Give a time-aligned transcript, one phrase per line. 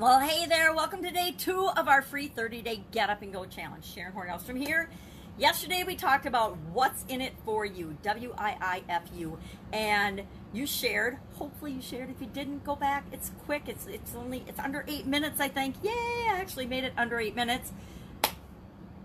[0.00, 0.72] Well, hey there.
[0.72, 3.84] Welcome to day two of our free 30 day Get Up and Go challenge.
[3.84, 4.88] Sharon Hornhouse from here.
[5.36, 9.36] Yesterday we talked about what's in it for you, W I I F U,
[9.74, 10.22] and
[10.54, 11.18] you shared.
[11.34, 12.08] Hopefully you shared.
[12.08, 13.04] If you didn't, go back.
[13.12, 13.64] It's quick.
[13.66, 15.76] It's it's only it's under eight minutes, I think.
[15.82, 15.90] Yay!
[15.92, 17.70] I actually made it under eight minutes.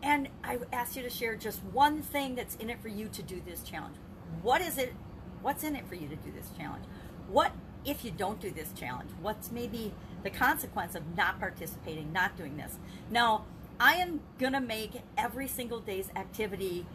[0.02, 3.22] And I asked you to share just one thing that's in it for you to
[3.22, 3.98] do this challenge.
[4.42, 4.94] What is it?
[5.42, 6.86] What's in it for you to do this challenge?
[7.28, 7.52] What
[7.86, 9.12] if you don't do this challenge?
[9.22, 9.94] What's maybe
[10.24, 12.78] the consequence of not participating, not doing this?
[13.10, 13.46] Now,
[13.80, 16.86] I am gonna make every single day's activity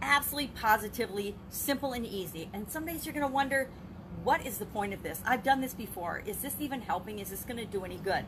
[0.00, 2.50] absolutely positively simple and easy.
[2.52, 3.68] And some days you're gonna wonder,
[4.22, 5.20] what is the point of this?
[5.26, 6.22] I've done this before.
[6.24, 7.18] Is this even helping?
[7.18, 8.24] Is this gonna do any good?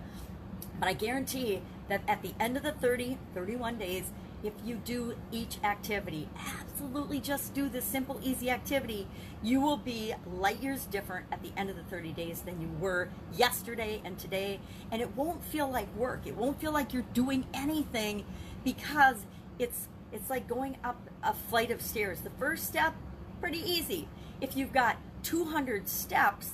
[0.78, 4.10] But I guarantee that at the end of the 30, 31 days,
[4.46, 6.28] if you do each activity,
[6.60, 9.06] absolutely just do this simple, easy activity,
[9.42, 12.68] you will be light years different at the end of the 30 days than you
[12.80, 14.60] were yesterday and today.
[14.90, 16.26] And it won't feel like work.
[16.26, 18.24] It won't feel like you're doing anything
[18.64, 19.26] because
[19.58, 22.20] it's it's like going up a flight of stairs.
[22.20, 22.94] The first step,
[23.40, 24.08] pretty easy.
[24.40, 26.52] If you've got 200 steps,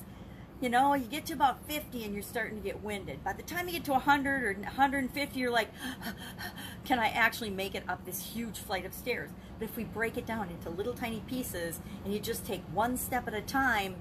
[0.62, 3.24] you know, you get to about 50 and you're starting to get winded.
[3.24, 5.68] By the time you get to 100 or 150, you're like,
[6.84, 9.30] can I actually make it up this huge flight of stairs?
[9.58, 12.96] But if we break it down into little tiny pieces and you just take one
[12.96, 13.96] step at a time,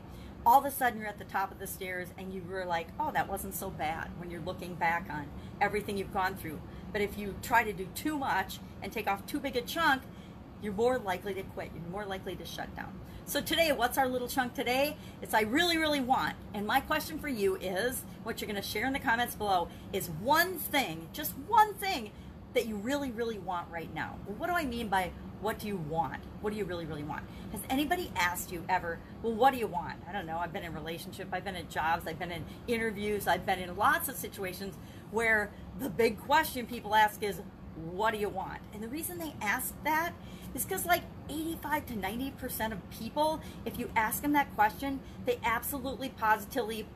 [0.45, 2.89] all of a sudden you're at the top of the stairs and you were like,
[2.99, 5.25] oh, that wasn't so bad when you're looking back on
[5.59, 6.61] everything you've gone through.
[6.91, 10.03] But if you try to do too much and take off too big a chunk,
[10.61, 11.71] you're more likely to quit.
[11.73, 12.93] You're more likely to shut down.
[13.25, 14.97] So today, what's our little chunk today?
[15.21, 16.35] It's I really, really want.
[16.53, 19.69] And my question for you is, what you're going to share in the comments below,
[19.93, 22.11] is one thing, just one thing
[22.53, 24.17] that you really, really want right now.
[24.25, 26.21] Well, what do I mean by what do you want?
[26.41, 27.23] What do you really, really want?
[27.51, 29.95] Has anybody asked you ever, well, what do you want?
[30.07, 30.37] I don't know.
[30.37, 33.75] I've been in relationship, I've been in jobs, I've been in interviews, I've been in
[33.75, 34.75] lots of situations
[35.09, 37.41] where the big question people ask is,
[37.75, 38.59] what do you want?
[38.73, 40.13] And the reason they ask that
[40.53, 45.39] is because like 85 to 90% of people, if you ask them that question, they
[45.43, 46.87] absolutely positively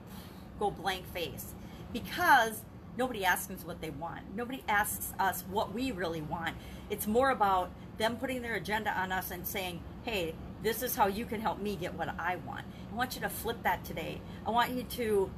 [0.59, 1.53] go blank face
[1.93, 2.61] because
[2.97, 4.35] nobody asks us what they want.
[4.35, 6.55] Nobody asks us what we really want.
[6.89, 11.07] It's more about them putting their agenda on us and saying, hey, this is how
[11.07, 12.65] you can help me get what I want.
[12.91, 14.21] I want you to flip that today.
[14.45, 15.29] I want you to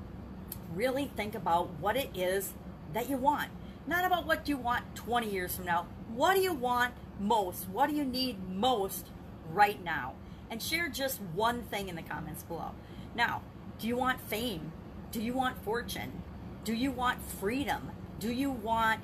[0.74, 2.54] really think about what it is
[2.94, 3.50] that you want.
[3.88, 5.88] Not about what you want 20 years from now.
[6.14, 7.70] What do you want most?
[7.70, 9.08] What do you need most
[9.52, 10.14] right now?
[10.52, 12.72] And share just one thing in the comments below.
[13.16, 13.42] Now,
[13.80, 14.74] do you want fame?
[15.12, 16.22] Do you want fortune?
[16.66, 17.92] Do you want freedom?
[18.20, 19.02] Do you want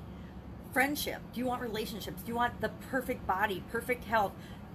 [0.73, 1.21] friendship?
[1.33, 2.21] Do you want relationships?
[2.21, 4.33] Do you want the perfect body, perfect health,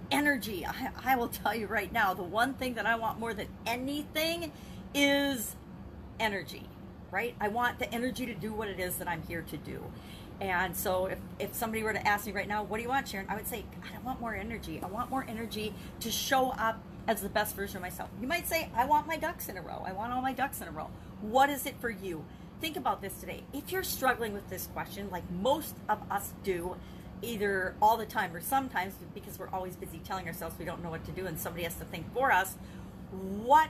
[0.09, 0.65] energy?
[0.65, 3.47] I, I will tell you right now, the one thing that I want more than
[3.67, 4.51] anything
[4.93, 5.55] is
[6.19, 6.67] energy,
[7.11, 7.35] right?
[7.39, 9.83] I want the energy to do what it is that I'm here to do.
[10.41, 13.07] And so if, if somebody were to ask me right now, what do you want,
[13.07, 13.27] Sharon?
[13.29, 14.79] I would say, I want more energy.
[14.81, 18.09] I want more energy to show up as the best version of myself.
[18.21, 19.83] You might say, I want my ducks in a row.
[19.85, 20.89] I want all my ducks in a row.
[21.21, 22.23] What is it for you?
[22.61, 23.43] Think about this today.
[23.53, 26.75] If you're struggling with this question, like most of us do,
[27.21, 30.89] either all the time or sometimes because we're always busy telling ourselves we don't know
[30.89, 32.55] what to do and somebody has to think for us,
[33.11, 33.69] what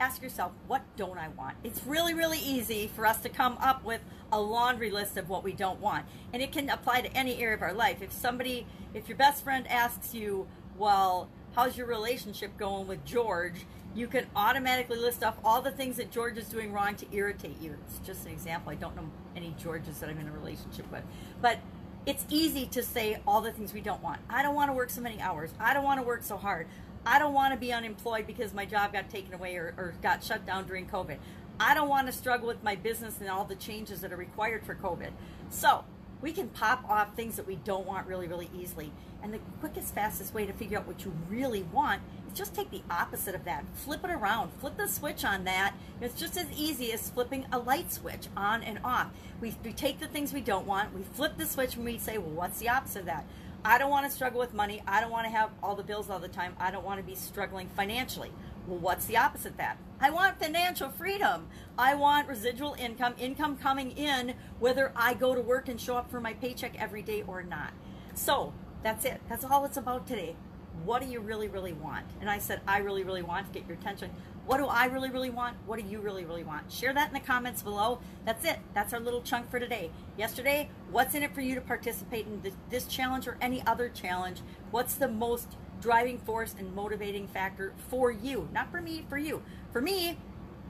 [0.00, 1.56] ask yourself, what don't I want?
[1.64, 4.00] It's really, really easy for us to come up with
[4.30, 6.06] a laundry list of what we don't want.
[6.32, 8.02] And it can apply to any area of our life.
[8.02, 13.66] If somebody, if your best friend asks you, well, how's your relationship going with George?
[13.94, 17.60] You can automatically list off all the things that George is doing wrong to irritate
[17.60, 17.76] you.
[17.86, 18.70] It's just an example.
[18.70, 21.02] I don't know any Georges that I'm in a relationship with.
[21.40, 21.58] But
[22.06, 24.20] it's easy to say all the things we don't want.
[24.30, 25.50] I don't want to work so many hours.
[25.58, 26.66] I don't want to work so hard.
[27.06, 30.22] I don't want to be unemployed because my job got taken away or, or got
[30.22, 31.18] shut down during COVID.
[31.60, 34.64] I don't want to struggle with my business and all the changes that are required
[34.64, 35.10] for COVID.
[35.50, 35.84] So
[36.20, 38.92] we can pop off things that we don't want really, really easily.
[39.22, 42.70] And the quickest, fastest way to figure out what you really want is just take
[42.70, 43.64] the opposite of that.
[43.74, 44.52] Flip it around.
[44.60, 45.74] Flip the switch on that.
[46.00, 49.08] It's just as easy as flipping a light switch on and off.
[49.40, 52.18] We, we take the things we don't want, we flip the switch, and we say,
[52.18, 53.24] well, what's the opposite of that?
[53.64, 54.82] I don't want to struggle with money.
[54.86, 56.54] I don't want to have all the bills all the time.
[56.60, 58.30] I don't want to be struggling financially.
[58.66, 59.78] Well, what's the opposite of that?
[60.00, 61.48] I want financial freedom.
[61.76, 66.10] I want residual income, income coming in, whether I go to work and show up
[66.10, 67.72] for my paycheck every day or not.
[68.14, 68.52] So
[68.82, 69.20] that's it.
[69.28, 70.36] That's all it's about today.
[70.84, 72.06] What do you really, really want?
[72.20, 74.10] And I said, I really, really want to get your attention.
[74.48, 75.58] What do I really, really want?
[75.66, 76.72] What do you really, really want?
[76.72, 77.98] Share that in the comments below.
[78.24, 78.58] That's it.
[78.72, 79.90] That's our little chunk for today.
[80.16, 84.40] Yesterday, what's in it for you to participate in this, challenge or any other challenge?
[84.70, 85.48] What's the most
[85.82, 88.48] driving force and motivating factor for you?
[88.50, 89.42] Not for me, for you.
[89.70, 90.16] For me,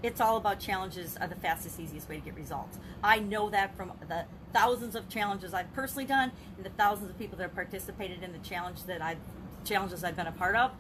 [0.03, 2.81] it's all about challenges are the fastest, easiest way to get results.
[3.05, 7.17] I know that from the thousands of challenges I've personally done and the thousands of
[7.17, 9.19] people that have participated in the challenge that I've
[9.65, 10.73] challenges I've been a part of.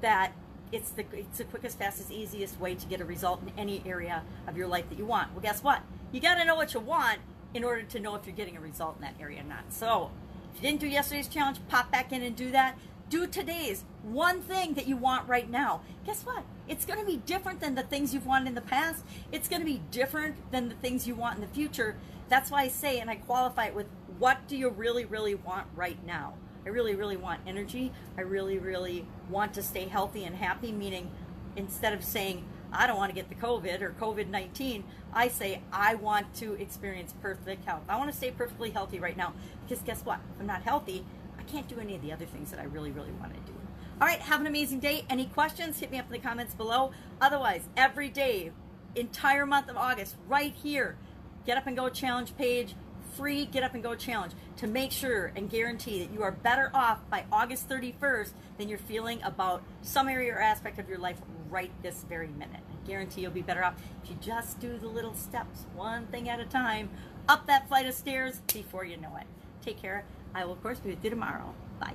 [0.00, 0.32] That
[0.72, 4.22] it's the it's the quickest, fastest, easiest way to get a result in any area
[4.46, 5.32] of your life that you want.
[5.32, 5.82] Well, guess what?
[6.12, 7.18] You got to know what you want
[7.54, 9.64] in order to know if you're getting a result in that area or not.
[9.70, 10.10] So,
[10.54, 12.78] if you didn't do yesterday's challenge, pop back in and do that.
[13.08, 15.80] Do today's one thing that you want right now.
[16.04, 16.44] Guess what?
[16.68, 19.02] It's going to be different than the things you've wanted in the past.
[19.32, 21.96] It's going to be different than the things you want in the future.
[22.28, 23.86] That's why I say, and I qualify it with
[24.18, 26.34] what do you really, really want right now?
[26.68, 27.92] I really, really want energy.
[28.18, 31.10] I really, really want to stay healthy and happy, meaning
[31.56, 34.84] instead of saying, I don't want to get the COVID or COVID 19,
[35.14, 37.84] I say, I want to experience perfect health.
[37.88, 39.32] I want to stay perfectly healthy right now
[39.66, 40.20] because guess what?
[40.34, 41.06] If I'm not healthy,
[41.38, 43.58] I can't do any of the other things that I really, really want to do.
[43.98, 45.06] All right, have an amazing day.
[45.08, 45.80] Any questions?
[45.80, 46.90] Hit me up in the comments below.
[47.18, 48.52] Otherwise, every day,
[48.94, 50.98] entire month of August, right here,
[51.46, 52.74] Get Up and Go challenge page,
[53.16, 56.70] free Get Up and Go challenge to make sure and guarantee that you are better
[56.74, 61.18] off by August 31st than you're feeling about some area or aspect of your life
[61.50, 62.60] right this very minute.
[62.70, 66.28] I guarantee you'll be better off if you just do the little steps, one thing
[66.28, 66.90] at a time,
[67.28, 69.26] up that flight of stairs before you know it.
[69.62, 70.04] Take care.
[70.34, 71.54] I will, of course, be with you tomorrow.
[71.80, 71.94] Bye.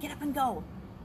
[0.00, 0.64] Get up and go.